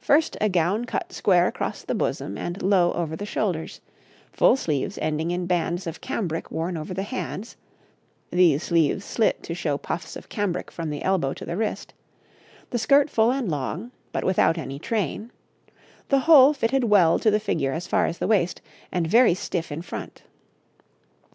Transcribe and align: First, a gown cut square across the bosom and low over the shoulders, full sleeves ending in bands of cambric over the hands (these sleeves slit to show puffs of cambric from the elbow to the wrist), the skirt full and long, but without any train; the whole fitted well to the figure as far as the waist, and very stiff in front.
First, 0.00 0.38
a 0.40 0.48
gown 0.48 0.86
cut 0.86 1.12
square 1.12 1.46
across 1.46 1.82
the 1.82 1.94
bosom 1.94 2.38
and 2.38 2.62
low 2.62 2.94
over 2.94 3.14
the 3.14 3.26
shoulders, 3.26 3.82
full 4.32 4.56
sleeves 4.56 4.98
ending 5.02 5.30
in 5.30 5.44
bands 5.44 5.86
of 5.86 6.00
cambric 6.00 6.50
over 6.50 6.94
the 6.94 7.02
hands 7.02 7.58
(these 8.30 8.62
sleeves 8.62 9.04
slit 9.04 9.42
to 9.42 9.52
show 9.54 9.76
puffs 9.76 10.16
of 10.16 10.30
cambric 10.30 10.70
from 10.70 10.88
the 10.88 11.02
elbow 11.02 11.34
to 11.34 11.44
the 11.44 11.58
wrist), 11.58 11.92
the 12.70 12.78
skirt 12.78 13.10
full 13.10 13.30
and 13.30 13.50
long, 13.50 13.92
but 14.12 14.24
without 14.24 14.56
any 14.56 14.78
train; 14.78 15.30
the 16.08 16.20
whole 16.20 16.54
fitted 16.54 16.84
well 16.84 17.18
to 17.18 17.30
the 17.30 17.38
figure 17.38 17.74
as 17.74 17.86
far 17.86 18.06
as 18.06 18.16
the 18.16 18.26
waist, 18.26 18.62
and 18.90 19.06
very 19.06 19.34
stiff 19.34 19.70
in 19.70 19.82
front. 19.82 20.22